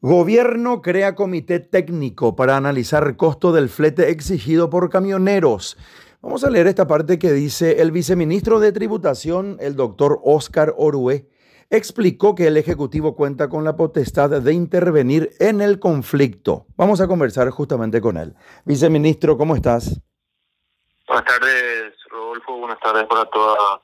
[0.00, 5.76] Gobierno crea comité técnico para analizar costo del flete exigido por camioneros.
[6.22, 11.28] Vamos a leer esta parte que dice el viceministro de Tributación, el doctor Oscar Orue,
[11.68, 16.66] explicó que el Ejecutivo cuenta con la potestad de intervenir en el conflicto.
[16.76, 18.36] Vamos a conversar justamente con él.
[18.64, 20.00] Viceministro, ¿cómo estás?
[21.08, 22.56] Buenas tardes, Rodolfo.
[22.56, 23.80] Buenas tardes para toda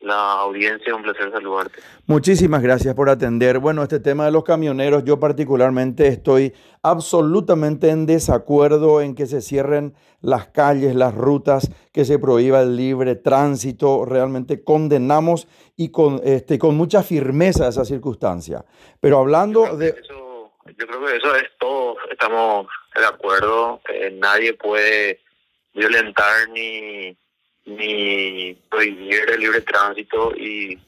[0.00, 1.80] la audiencia, un placer saludarte.
[2.06, 3.58] Muchísimas gracias por atender.
[3.58, 9.40] Bueno, este tema de los camioneros, yo particularmente estoy absolutamente en desacuerdo en que se
[9.40, 14.04] cierren las calles, las rutas, que se prohíba el libre tránsito.
[14.04, 18.64] Realmente condenamos y con, este, con mucha firmeza esa circunstancia.
[19.00, 19.96] Pero hablando de...
[20.66, 23.80] yo creo que eso es todo, estamos de acuerdo,
[24.14, 25.20] nadie puede
[25.74, 27.16] violentar ni
[27.68, 30.78] ni prohibir el libre tránsito y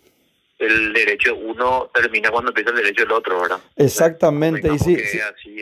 [0.58, 3.58] el derecho uno termina cuando empieza el derecho del otro, ¿verdad?
[3.76, 4.72] Exactamente.
[4.72, 4.96] y si,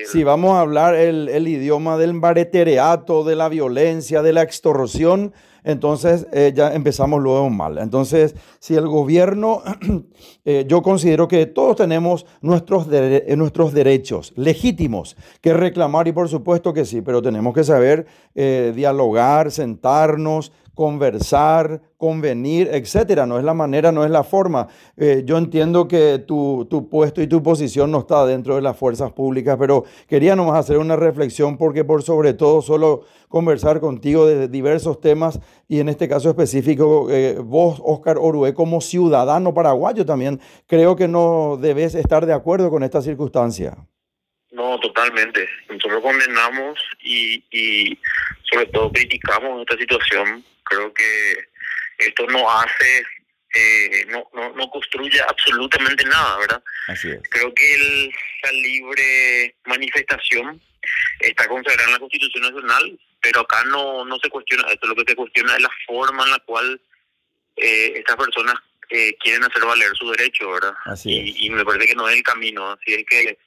[0.07, 5.33] si, vamos a hablar el, el, idioma del baretereato, de la violencia, de la extorsión,
[5.69, 7.79] entonces eh, ya empezamos luego mal.
[7.79, 9.63] Entonces, si el gobierno,
[10.45, 16.29] eh, yo considero que todos tenemos nuestros, eh, nuestros derechos legítimos que reclamar y por
[16.29, 23.27] supuesto que sí, pero tenemos que saber dialogar, sentarnos, conversar, convenir, etcétera.
[23.27, 24.69] No es la manera, no es la forma.
[24.97, 28.77] Eh, yo entiendo que tu, tu, puesto y tu posición no está dentro de las
[28.77, 34.25] fuerzas públicas, pero quería nomás hacer una reflexión porque por sobre todo solo conversar contigo
[34.25, 40.07] de diversos temas y en este caso específico, eh, vos, Oscar Orue, como ciudadano paraguayo
[40.07, 43.77] también, creo que no debes estar de acuerdo con esta circunstancia.
[44.51, 45.49] No, totalmente.
[45.69, 47.99] Nosotros condenamos y, y
[48.51, 51.49] sobre todo criticamos esta situación creo que
[51.99, 53.05] esto no hace,
[53.55, 56.63] eh, no, no, no, construye absolutamente nada, ¿verdad?
[56.89, 57.21] Así es.
[57.31, 60.61] Creo que el, la libre manifestación
[61.21, 65.05] está consagrada en la Constitución Nacional, pero acá no, no se cuestiona esto, lo que
[65.09, 66.81] se cuestiona es la forma en la cual
[67.57, 68.55] eh, estas personas
[68.91, 70.75] eh, quieren hacer valer su derecho, ¿verdad?
[70.85, 73.39] Así y, y me parece que no es el camino, así es que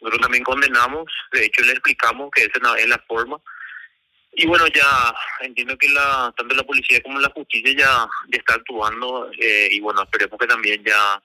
[0.00, 3.40] nosotros también condenamos, de hecho le explicamos que esa es la forma,
[4.32, 8.54] y bueno, ya entiendo que la tanto la policía como la justicia ya, ya está
[8.54, 11.20] actuando eh, y bueno, esperemos que también ya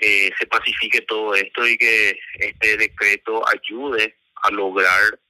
[0.00, 5.20] eh, se pacifique todo esto y que este decreto ayude a lograr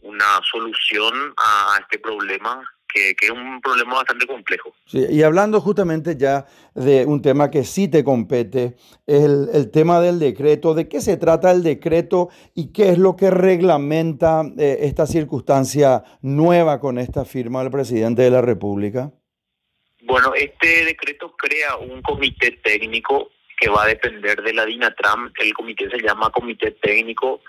[0.00, 2.62] una solución a este problema
[3.18, 4.74] que, es un problema bastante complejo.
[4.86, 8.76] Sí, y hablando justamente ya de un tema que sí te compete,
[9.06, 13.16] el, el tema del decreto, ¿de qué se trata el decreto y qué es lo
[13.16, 19.12] que reglamenta eh, esta circunstancia nueva con esta firma del presidente de la República?
[20.02, 25.32] Bueno, este decreto crea un comité técnico que va a depender de la DINATRAM.
[25.38, 27.42] El comité se llama Comité Técnico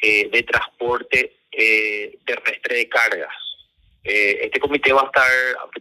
[0.00, 3.45] eh, de Transporte eh, Terrestre de Cargas.
[4.08, 5.28] Eh, este comité va a estar,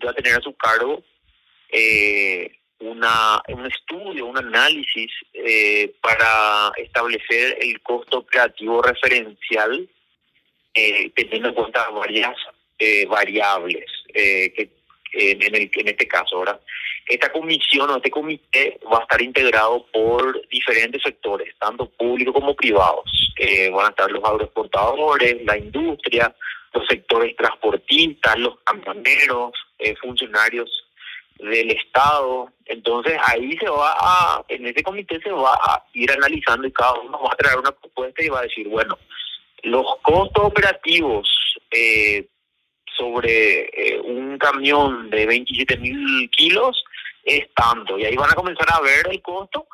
[0.04, 1.04] va a tener a su cargo
[1.70, 9.88] eh, una, un estudio, un análisis eh, para establecer el costo operativo referencial
[11.16, 12.36] teniendo en cuenta varias
[13.08, 14.70] variables que
[15.14, 16.60] en, el, en este caso, ahora
[17.08, 22.54] Esta comisión o este comité va a estar integrado por diferentes sectores, tanto públicos como
[22.58, 23.34] privados.
[23.72, 26.36] van a estar los agroexportadores, la industria,
[26.76, 30.70] los sectores transportistas, los camioneros, eh, funcionarios
[31.40, 32.52] del Estado.
[32.66, 36.94] Entonces ahí se va a, en ese comité se va a ir analizando y cada
[37.00, 38.98] uno va a traer una propuesta y va a decir, bueno,
[39.64, 41.28] los costos operativos
[41.72, 42.28] eh,
[42.98, 46.84] sobre eh, un camión de 27 mil kilos
[47.24, 47.98] es tanto.
[47.98, 49.68] Y ahí van a comenzar a ver el costo.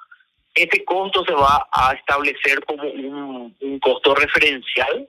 [0.54, 5.08] Este costo se va a establecer como un, un costo referencial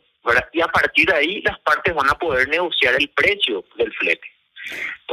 [0.52, 4.28] y a partir de ahí las partes van a poder negociar el precio del flete.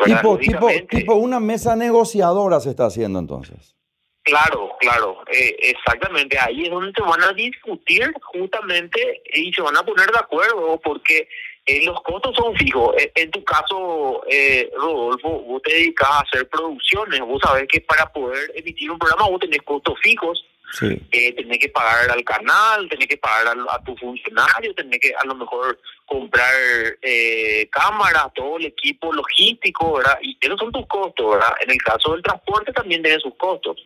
[0.06, 3.76] Tipo, tipo, tipo una mesa negociadora se está haciendo entonces.
[4.24, 6.38] Claro, claro, eh, exactamente.
[6.38, 10.80] Ahí es donde se van a discutir justamente y se van a poner de acuerdo
[10.84, 11.28] porque
[11.66, 12.96] eh, los costos son fijos.
[12.98, 17.20] Eh, en tu caso, eh, Rodolfo, vos te dedicas a hacer producciones.
[17.22, 21.02] Vos sabés que para poder emitir un programa vos tenés costos fijos Sí.
[21.12, 25.26] Eh, tenés que pagar al canal, tenés que pagar a, tu funcionario, tenés que a
[25.26, 26.54] lo mejor comprar
[27.02, 30.20] eh, cámaras, todo el equipo logístico, ¿verdad?
[30.22, 31.54] Y esos son tus costos, ¿verdad?
[31.62, 33.78] En el caso del transporte también tiene sus costos.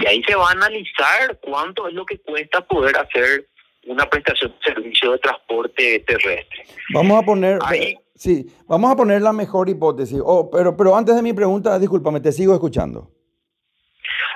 [0.00, 3.48] Y ahí se va a analizar cuánto es lo que cuesta poder hacer
[3.86, 6.66] una prestación de servicio de transporte terrestre.
[6.92, 7.58] Vamos a poner...
[8.14, 10.20] Sí, vamos a poner la mejor hipótesis.
[10.24, 13.12] Oh, pero, pero antes de mi pregunta, discúlpame, te sigo escuchando.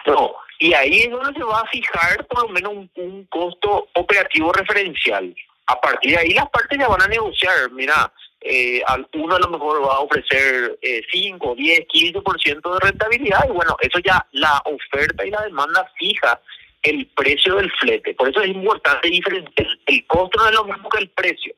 [0.06, 0.32] No,
[0.62, 5.34] Y ahí es donde se va a fijar por lo menos un, costo operativo referencial.
[5.66, 7.72] A partir de ahí las partes ya van a negociar.
[7.72, 8.80] Mira, eh,
[9.14, 13.76] uno a lo mejor va a ofrecer eh, 5, 10, 15% de rentabilidad y bueno,
[13.80, 16.40] eso ya la oferta y la demanda fija
[16.82, 18.14] el precio del flete.
[18.14, 19.66] Por eso es importante diferenciar.
[19.86, 21.56] El, costo no es lo mismo que el precio.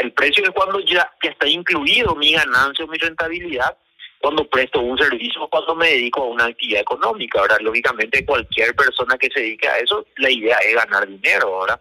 [0.00, 3.78] El precio es cuando ya, ya está incluido mi ganancia o mi rentabilidad
[4.20, 7.40] cuando presto un servicio o cuando me dedico a una actividad económica.
[7.40, 11.48] Ahora, lógicamente, cualquier persona que se dedique a eso, la idea es ganar dinero.
[11.48, 11.80] ahora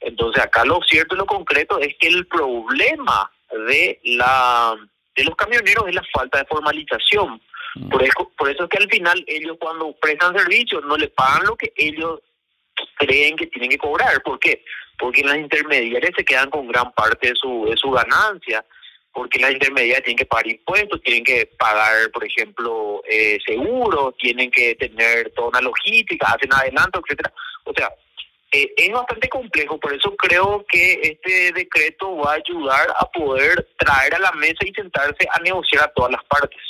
[0.00, 3.30] Entonces, acá lo cierto y lo concreto es que el problema
[3.68, 4.76] de la
[5.14, 7.40] de los camioneros es la falta de formalización.
[7.74, 7.88] Mm.
[7.88, 11.46] Por eso, por eso es que al final ellos cuando prestan servicios no le pagan
[11.46, 12.20] lo que ellos
[12.96, 14.22] creen que tienen que cobrar.
[14.22, 14.62] ¿Por qué?
[14.98, 18.64] Porque las intermediarias se quedan con gran parte de su, de su ganancia,
[19.16, 24.50] porque las intermediarias tienen que pagar impuestos, tienen que pagar, por ejemplo, eh, seguros, tienen
[24.50, 27.32] que tener toda una logística, hacen adelanto, etcétera.
[27.64, 27.88] O sea,
[28.52, 33.66] eh, es bastante complejo, por eso creo que este decreto va a ayudar a poder
[33.78, 36.60] traer a la mesa y sentarse a negociar a todas las partes.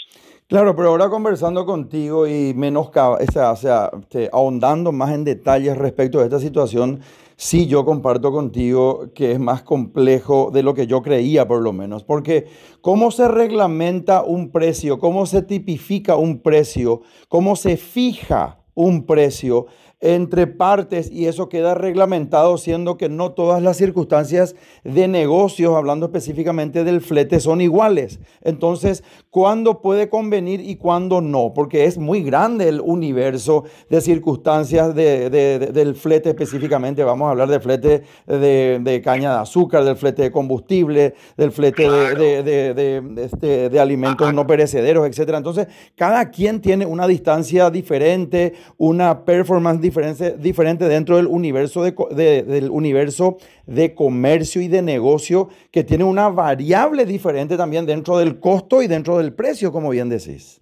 [0.49, 3.91] Claro, pero ahora conversando contigo y menos, o sea, o sea
[4.33, 7.03] ahondando más en detalles respecto a esta situación,
[7.37, 11.73] sí yo comparto contigo que es más complejo de lo que yo creía por lo
[11.73, 12.47] menos, porque
[12.81, 19.67] cómo se reglamenta un precio, cómo se tipifica un precio, cómo se fija un precio,
[20.01, 24.55] entre partes y eso queda reglamentado siendo que no todas las circunstancias
[24.85, 28.21] de negocios, hablando específicamente del flete, son iguales.
[28.43, 31.53] Entonces, ¿cuándo puede convenir y cuándo no?
[31.55, 37.03] Porque es muy grande el universo de circunstancias del flete específicamente.
[37.03, 41.89] Vamos a hablar del flete de, caña de azúcar, del flete de combustible, del flete
[41.89, 45.35] de, este, alimentos no perecederos, etc.
[45.37, 52.43] Entonces, cada quien tiene una distancia diferente, una performance diferente diferente dentro del universo de,
[52.43, 58.41] del universo de comercio y de negocio que tiene una variable diferente también dentro del
[58.41, 60.61] costo y dentro del precio, como bien decís.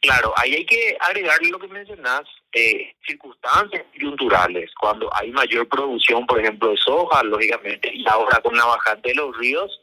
[0.00, 2.22] Claro, ahí hay que agregarle lo que mencionás,
[2.52, 8.56] eh, circunstancias culturales, cuando hay mayor producción, por ejemplo, de soja, lógicamente, y ahora con
[8.56, 9.80] la bajante de los ríos,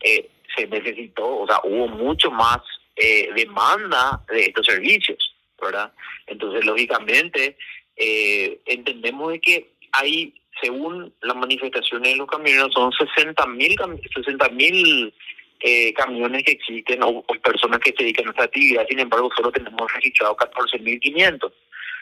[0.00, 2.58] eh, se necesitó, o sea, hubo mucho más
[2.96, 5.92] eh, demanda de estos servicios, ¿verdad?
[6.26, 7.56] Entonces, lógicamente,
[7.96, 13.76] eh, entendemos de que hay, según las manifestaciones de los camioneros, son 60 mil
[14.14, 15.14] 60 mil
[15.60, 19.50] eh, camiones que existen o, personas que se dedican a esta actividad, sin embargo solo
[19.52, 21.52] tenemos registrado 14.500.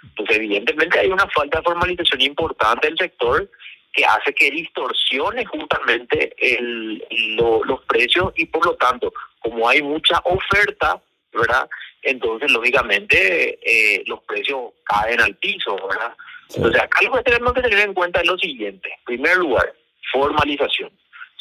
[0.03, 3.49] Entonces evidentemente hay una falta de formalización importante del sector
[3.93, 7.05] que hace que distorsione justamente el,
[7.37, 11.01] los precios y por lo tanto, como hay mucha oferta,
[11.33, 11.69] ¿verdad?
[12.03, 16.15] Entonces lógicamente eh, los precios caen al piso, ¿verdad?
[16.55, 18.89] Entonces acá lo que tenemos que tener en cuenta es lo siguiente.
[18.89, 19.73] En primer lugar,
[20.13, 20.91] formalización.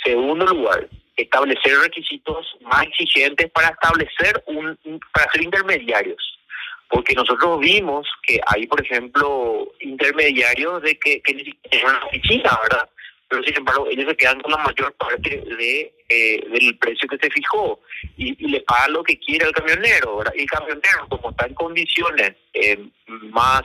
[0.04, 4.78] Segundo lugar, establecer requisitos más exigentes para establecer un,
[5.14, 6.40] para ser intermediarios.
[6.90, 12.60] Porque nosotros vimos que hay, por ejemplo, intermediarios de que, que ni siquiera una oficina,
[12.64, 12.90] ¿verdad?
[13.32, 17.18] Pero sin embargo ellos se quedan con la mayor parte de eh, del precio que
[17.18, 17.80] se fijó
[18.18, 20.18] y, le pagan lo que quiere el camionero.
[20.18, 20.34] ¿verdad?
[20.36, 23.62] Y el camionero, como está en condiciones eh, más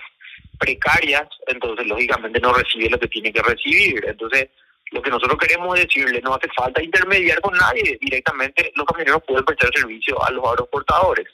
[0.56, 4.04] precarias, entonces lógicamente no recibe lo que tiene que recibir.
[4.06, 4.50] Entonces,
[4.92, 9.44] lo que nosotros queremos decirle, no hace falta intermediar con nadie, directamente los camioneros pueden
[9.44, 11.26] prestar servicio a los aeroportadores.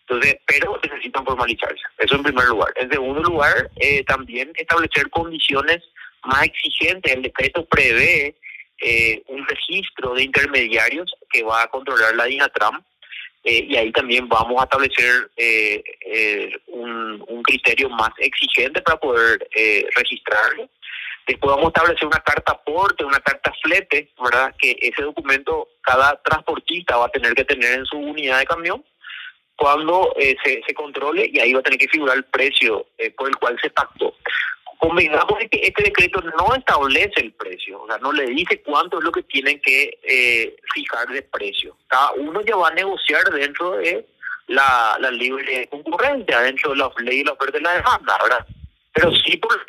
[0.00, 1.82] Entonces, pero necesitan formalizarse.
[1.98, 2.72] Eso en primer lugar.
[2.74, 5.84] En segundo lugar, eh, también establecer condiciones
[6.24, 7.12] más exigente.
[7.12, 8.34] El decreto prevé
[8.80, 12.80] eh, un registro de intermediarios que va a controlar la DINATRAM
[13.42, 15.82] eh, y ahí también vamos a establecer eh,
[16.68, 19.48] un, criterio más exigente para poder
[19.96, 20.68] registrarlo.
[21.26, 24.54] Después vamos a establecer una carta aporte, una carta flete, ¿verdad?
[24.58, 28.84] Que ese documento cada transportista va a tener que tener en su unidad de camión
[29.56, 33.36] cuando se, se controle y ahí va a tener que figurar el precio por el
[33.36, 34.14] cual se pactó
[34.78, 39.04] convengamos que este decreto no establece el precio, o sea, no le dice cuánto es
[39.04, 41.76] lo que tienen que eh, fijar de precio.
[42.16, 44.06] Uno ya va a negociar dentro de
[44.46, 48.46] la, libre concurrencia, dentro de la ley de la oferta y la demanda, ¿verdad?
[48.92, 49.66] Pero sí por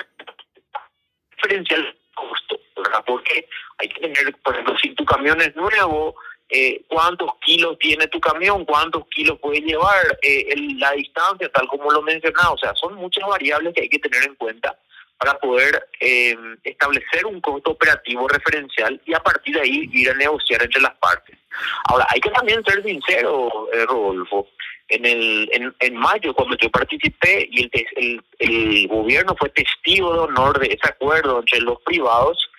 [1.36, 3.04] diferencial costo, ¿verdad?
[3.06, 3.48] Porque
[3.80, 6.16] hay que tener, por ejemplo, si tu camión es nuevo,
[6.50, 11.92] eh, cuántos kilos tiene tu camión, cuántos kilos puede llevar, eh, la distancia, tal como
[11.92, 12.52] lo mencionaba.
[12.52, 14.78] O sea, son muchas variables que hay que tener en cuenta
[15.20, 20.14] para poder eh, establecer un costo operativo referencial y a partir de ahí ir a
[20.14, 21.38] negociar entre las partes.
[21.86, 24.48] Ahora, hay que también ser sincero, eh, Rodolfo.
[24.88, 30.14] en el en, en mayo cuando yo participé y el, el, el gobierno fue testigo
[30.14, 32.50] de honor de ese acuerdo entre los privados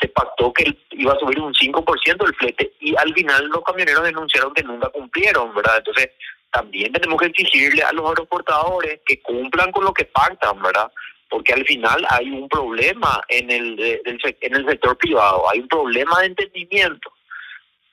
[0.00, 4.04] se pactó que iba a subir un 5% el flete y al final los camioneros
[4.04, 5.78] denunciaron que nunca cumplieron, ¿verdad?
[5.78, 6.10] Entonces,
[6.50, 10.90] también tenemos que exigirle a los aeroportadores que cumplan con lo que pactan, ¿verdad?
[11.30, 16.20] Porque al final hay un problema en el, en el sector privado, hay un problema
[16.20, 17.12] de entendimiento.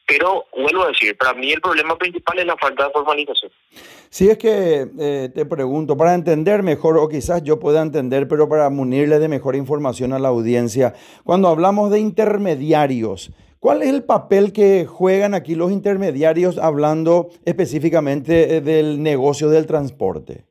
[0.08, 3.51] Pero vuelvo a decir, para mí el problema principal es la falta de formalización.
[4.10, 8.48] Si es que eh, te pregunto, para entender mejor, o quizás yo pueda entender, pero
[8.48, 10.94] para munirle de mejor información a la audiencia,
[11.25, 18.56] cuando hablamos de intermediarios, ¿cuál es el papel que juegan aquí los intermediarios hablando específicamente
[18.56, 20.46] eh, del negocio del transporte?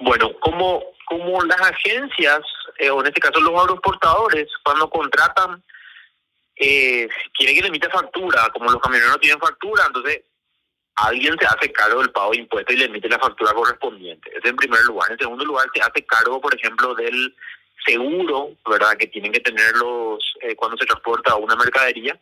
[0.00, 0.80] Bueno, como,
[1.10, 2.40] como las agencias,
[2.78, 5.60] eh, o en este caso los aeroportadores, cuando contratan
[6.54, 10.22] eh, quiere que le emita factura, como los camioneros no tienen factura, entonces
[10.94, 14.30] alguien se hace cargo del pago de impuestos y le emite la factura correspondiente.
[14.36, 15.10] Ese en primer lugar.
[15.10, 17.34] En segundo lugar, se hace cargo, por ejemplo, del
[17.84, 22.16] seguro, ¿verdad?, que tienen que tener los eh, cuando se transporta una mercadería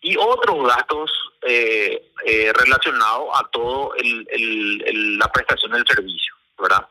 [0.00, 6.88] y otros gastos eh, eh, relacionados a todo el, el, la prestación del servicio, ¿verdad?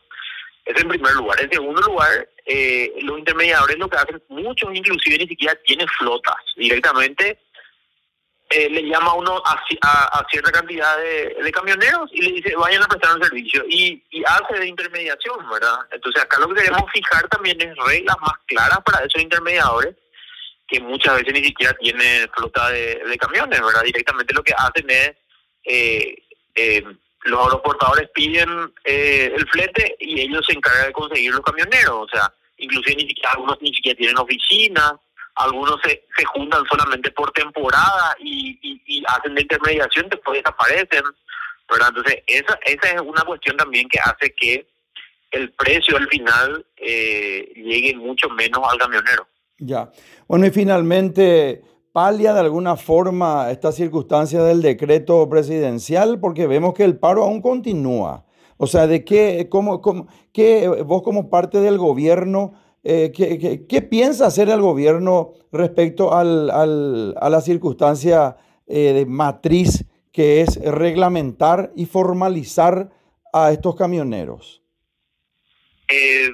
[0.67, 1.39] Es en primer lugar.
[1.41, 6.35] En segundo lugar, eh, los intermediadores lo que hacen, muchos inclusive ni siquiera tienen flotas.
[6.55, 7.39] Directamente
[8.49, 12.87] eh, le llama a uno a, cierta cantidad de, camioneros y le dice vayan a
[12.87, 15.79] prestar un servicio y, hace de intermediación, ¿verdad?
[15.91, 19.95] Entonces acá lo que queremos fijar también es reglas más claras para esos intermediadores
[20.67, 23.83] que muchas veces ni siquiera tienen flota de, camiones, ¿verdad?
[23.83, 25.11] Directamente lo que hacen es...
[25.63, 26.23] Eh,
[26.55, 26.83] eh,
[27.27, 28.49] los aeroportadores piden
[28.83, 31.95] eh, el flete y ellos se encargan de conseguir los camioneros.
[31.95, 34.99] O sea, inclusive ni algunos ni siquiera tienen oficina,
[35.35, 41.03] algunos se, se juntan solamente por temporada y, y, hacen la intermediación, después desaparecen.
[41.69, 41.89] ¿verdad?
[41.89, 44.67] Entonces, esa, esa es una cuestión también que hace que
[45.31, 49.27] el precio al final eh, llegue mucho menos al camionero.
[49.59, 49.89] Ya.
[50.27, 51.61] Bueno, y finalmente,
[51.97, 56.19] palia de alguna forma esta circunstancia del decreto presidencial?
[56.19, 58.23] Porque vemos que el paro aún continúa.
[58.57, 64.27] O sea, ¿de qué, cómo, cómo qué, vos como parte del gobierno, eh, ¿qué, piensa
[64.27, 68.37] hacer el gobierno respecto al, al, a la circunstancia
[68.67, 72.91] eh, de matriz que es reglamentar y formalizar
[73.33, 74.61] a estos camioneros?
[75.89, 76.29] Eh,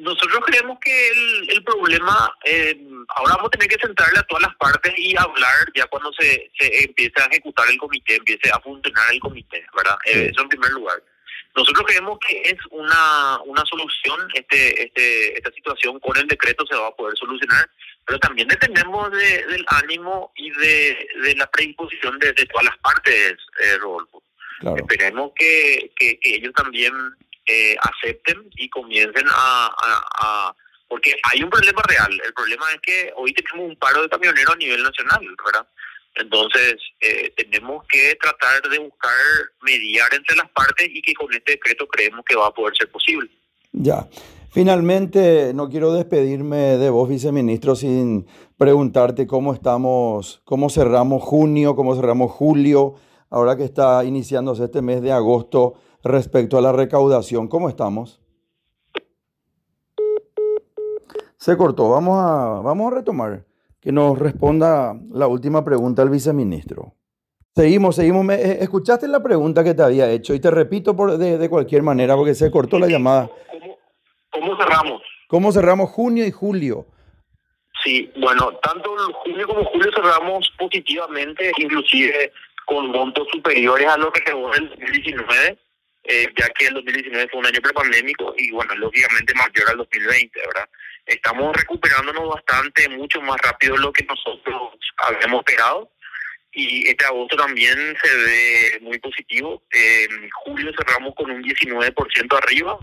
[0.00, 2.78] nosotros creemos que el, el problema, eh,
[3.08, 6.50] ahora vamos a tener que sentarle a todas las partes y hablar ya cuando se,
[6.58, 9.98] se empiece a ejecutar el comité, empiece a funcionar el comité, ¿verdad?
[10.06, 11.02] Eh, eso en primer lugar.
[11.54, 16.76] Nosotros creemos que es una, una solución, este, este, esta situación con el decreto se
[16.76, 17.68] va a poder solucionar,
[18.06, 22.78] pero también dependemos de, del ánimo y de, de la predisposición de, de todas las
[22.78, 23.32] partes,
[23.64, 24.22] eh, Rodolfo.
[24.76, 26.92] Esperemos que, que, que ellos también
[27.46, 30.54] eh, acepten y comiencen a,
[30.88, 32.20] Porque hay un problema real.
[32.24, 35.66] El problema es que hoy tenemos un paro de camioneros a nivel nacional, ¿verdad?
[36.16, 39.10] Entonces, eh, tenemos que tratar de buscar
[39.62, 42.90] mediar entre las partes y que con este decreto creemos que va a poder ser
[42.90, 43.30] posible.
[43.72, 44.08] Ya.
[44.52, 48.26] Finalmente, no quiero despedirme de vos, viceministro, sin
[48.58, 52.96] preguntarte cómo estamos, cómo cerramos junio, cómo cerramos julio,
[53.30, 57.48] ahora que está iniciándose este mes de agosto respecto a la recaudación.
[57.48, 58.20] ¿Cómo estamos?
[61.36, 61.90] Se cortó.
[61.90, 63.44] Vamos a, vamos a retomar.
[63.80, 66.92] Que nos responda la última pregunta el viceministro.
[67.54, 68.28] Seguimos, seguimos.
[68.30, 72.14] Eh, escuchaste la pregunta que te había hecho y te repito por, de, cualquier manera
[72.14, 73.30] porque se cortó la llamada.
[74.30, 75.02] ¿Cómo, cerramos?
[75.28, 76.86] ¿Cómo cerramos junio y julio?
[77.82, 82.32] Sí, bueno, tanto junio como julio cerramos positivamente, inclusive
[82.66, 85.58] con montos superiores a lo que quedó en el 2019
[86.04, 90.40] eh, ya que el 2019 fue un año prepandémico y bueno, lógicamente mayor al 2020,
[90.40, 90.68] ¿verdad?
[91.06, 95.90] Estamos recuperándonos bastante, mucho más rápido de lo que nosotros habíamos esperado
[96.52, 99.62] y este agosto también se ve muy positivo.
[99.70, 102.78] En julio cerramos con un 19% arriba.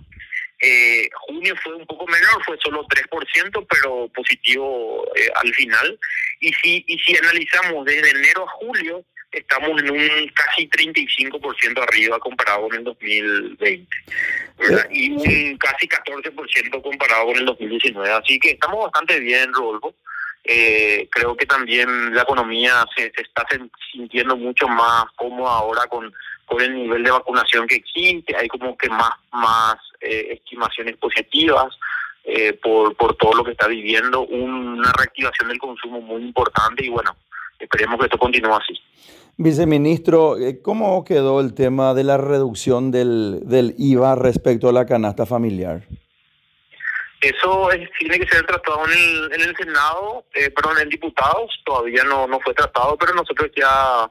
[0.60, 6.00] Eh, junio fue un poco menor, fue solo 3%, pero positivo eh, al final.
[6.40, 12.20] Y si, y si analizamos desde enero a julio, estamos en un casi 35% arriba
[12.20, 13.88] comparado con el 2020
[14.92, 18.12] y un casi 14% comparado con el 2019.
[18.12, 19.94] Así que estamos bastante bien, Rodolfo.
[20.44, 23.46] Eh, creo que también la economía se, se está
[23.92, 26.14] sintiendo mucho más cómoda ahora con,
[26.46, 28.36] con el nivel de vacunación que existe.
[28.36, 31.68] Hay como que más, más eh, estimaciones positivas.
[32.30, 36.90] Eh, por, por todo lo que está viviendo, una reactivación del consumo muy importante y
[36.90, 37.16] bueno,
[37.60, 38.74] esperemos que esto continúe así.
[39.38, 44.86] Viceministro, eh, ¿cómo quedó el tema de la reducción del, del IVA respecto a la
[44.86, 45.84] canasta familiar?
[47.22, 52.04] Eso tiene que ser tratado en el, en el Senado, eh, perdón, en diputados, todavía
[52.04, 54.10] no, no fue tratado, pero nosotros ya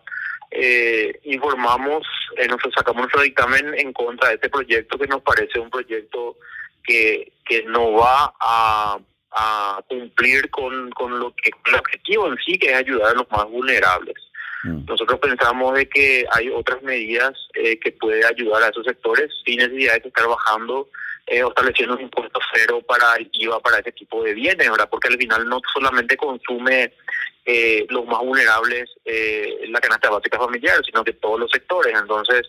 [0.51, 2.05] eh, informamos,
[2.37, 6.37] eh, nosotros sacamos nuestro dictamen en contra de este proyecto que nos parece un proyecto
[6.83, 8.99] que, que no va a,
[9.37, 13.31] a cumplir con, con lo que el objetivo en sí, que es ayudar a los
[13.31, 14.17] más vulnerables.
[14.65, 14.87] Mm.
[14.87, 19.59] Nosotros pensamos de que hay otras medidas eh, que puede ayudar a esos sectores sin
[19.59, 20.89] necesidad de estar bajando
[21.27, 24.89] eh, o estableciendo un impuesto cero para el IVA para ese tipo de bienes, ¿verdad?
[24.91, 26.95] Porque al final no solamente consume
[27.45, 31.95] eh, los más vulnerables eh, la canasta básica familiar, sino que todos los sectores.
[31.97, 32.43] Entonces,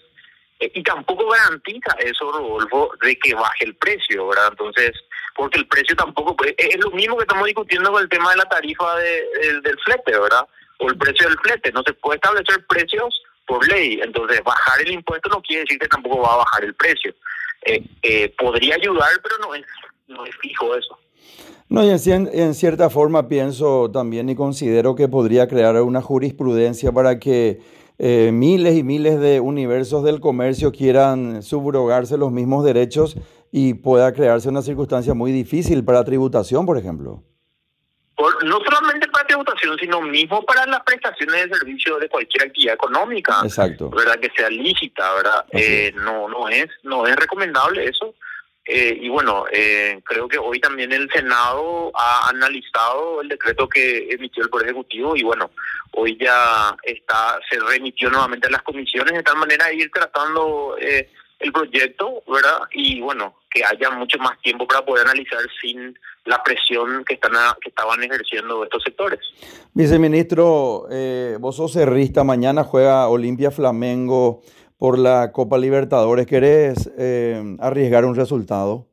[0.59, 4.47] eh, y tampoco garantiza eso, Rodolfo, de que baje el precio, ¿verdad?
[4.51, 4.91] Entonces,
[5.37, 8.45] porque el precio tampoco, es lo mismo que estamos discutiendo con el tema de la
[8.45, 10.45] tarifa de, del flete, ¿verdad?
[10.79, 14.91] O el precio del flete, no se puede establecer precios por ley, entonces bajar el
[14.91, 17.13] impuesto no quiere decir que tampoco va a bajar el precio.
[17.63, 19.65] Eh, eh, podría ayudar, pero no es,
[20.07, 20.97] no es fijo eso.
[21.69, 26.91] No, y en, en, cierta forma pienso también y considero que podría crear una jurisprudencia
[26.91, 27.59] para que
[27.99, 33.17] eh, miles y miles de universos del comercio quieran subrogarse los mismos derechos
[33.51, 37.23] y pueda crearse una circunstancia muy difícil para tributación, por ejemplo.
[38.43, 43.41] no solamente para tributación, sino mismo para las prestaciones de servicio de cualquier actividad económica.
[43.43, 43.89] Exacto.
[43.89, 44.19] ¿Verdad?
[44.19, 45.45] Que sea lícita, ¿verdad?
[45.51, 48.13] Eh, no, no es, no es recomendable eso.
[48.69, 54.09] Eh, y bueno, eh, creo que hoy también el Senado ha analizado el decreto que
[54.09, 55.51] emitió el Poder Ejecutivo y bueno,
[55.93, 60.75] hoy ya está se remitió nuevamente a las comisiones de tal manera de ir tratando
[60.81, 62.59] eh, el proyecto, ¿verdad?
[62.71, 67.31] Y bueno, que haya mucho más tiempo para poder analizar sin la presión que están
[67.61, 69.19] que estaban ejerciendo estos sectores.
[69.73, 74.41] Viceministro, eh, vos sos cerrista, mañana juega Olimpia Flamengo
[74.77, 76.27] por la Copa Libertadores.
[76.27, 78.87] ¿Querés eh, arriesgar un resultado?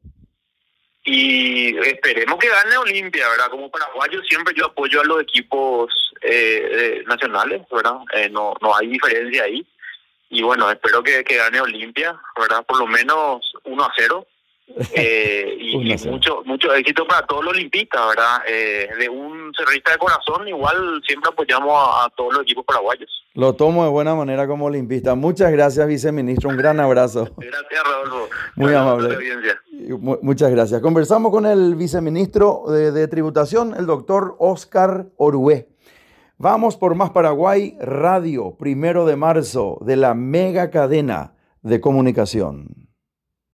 [1.06, 3.50] Y esperemos que gane Olimpia, ¿verdad?
[3.50, 5.92] Como paraguayo siempre yo apoyo a los equipos
[6.22, 7.96] eh, nacionales, ¿verdad?
[8.14, 9.66] Eh, no, no hay diferencia ahí.
[10.30, 12.64] Y bueno, espero que, que gane Olimpia, ¿verdad?
[12.66, 14.26] Por lo menos 1 a 0.
[14.96, 15.76] Eh, y,
[16.08, 18.42] mucho mucho éxito para todos los olimpistas, ¿verdad?
[18.48, 23.08] Eh, de un cerrista de corazón, igual siempre apoyamos a, todos los equipos paraguayos.
[23.34, 25.14] Lo tomo de buena manera como olimpista.
[25.14, 26.50] Muchas gracias, viceministro.
[26.50, 27.28] Un gran abrazo.
[27.36, 28.28] Gracias, Rodolfo.
[28.56, 29.18] Muy amable.
[30.22, 30.80] Muchas gracias.
[30.80, 35.68] Conversamos con el viceministro de, de Tributación, el doctor Oscar Orué.
[36.36, 42.84] Vamos por Más Paraguay Radio, primero de marzo, de la mega cadena de comunicación.